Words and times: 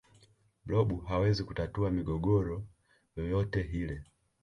blob 0.65 1.05
hawezi 1.05 1.43
kutatua 1.43 1.91
migogoro 1.91 2.63
yoyote 3.15 3.61
hile 3.61 4.03